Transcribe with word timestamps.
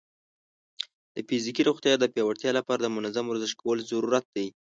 د 1.15 1.17
فزیکي 1.27 1.63
روغتیا 1.69 1.93
د 1.99 2.05
پیاوړتیا 2.13 2.51
لپاره 2.59 2.79
د 2.81 2.87
منظم 2.95 3.25
ورزش 3.27 3.51
کولو 3.61 3.81
ضرورت 3.91 4.25
دی. 4.35 4.47